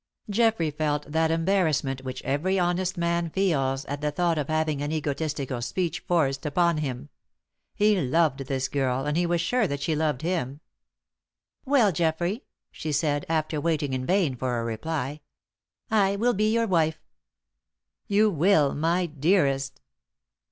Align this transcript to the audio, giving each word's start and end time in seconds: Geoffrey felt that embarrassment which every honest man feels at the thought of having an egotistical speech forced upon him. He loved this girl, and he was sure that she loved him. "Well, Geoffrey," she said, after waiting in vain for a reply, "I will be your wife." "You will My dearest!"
Geoffrey 0.31 0.71
felt 0.71 1.11
that 1.11 1.29
embarrassment 1.29 2.03
which 2.03 2.23
every 2.23 2.57
honest 2.57 2.97
man 2.97 3.29
feels 3.29 3.85
at 3.85 4.01
the 4.01 4.09
thought 4.09 4.39
of 4.39 4.47
having 4.47 4.81
an 4.81 4.91
egotistical 4.91 5.61
speech 5.61 5.99
forced 6.07 6.43
upon 6.43 6.77
him. 6.77 7.09
He 7.75 8.01
loved 8.01 8.39
this 8.47 8.67
girl, 8.67 9.05
and 9.05 9.15
he 9.15 9.27
was 9.27 9.41
sure 9.41 9.67
that 9.67 9.83
she 9.83 9.95
loved 9.95 10.23
him. 10.23 10.59
"Well, 11.65 11.91
Geoffrey," 11.91 12.45
she 12.71 12.91
said, 12.91 13.27
after 13.29 13.61
waiting 13.61 13.93
in 13.93 14.07
vain 14.07 14.35
for 14.35 14.59
a 14.59 14.63
reply, 14.63 15.21
"I 15.91 16.15
will 16.15 16.33
be 16.33 16.51
your 16.51 16.65
wife." 16.65 16.97
"You 18.07 18.31
will 18.31 18.73
My 18.73 19.05
dearest!" 19.05 19.81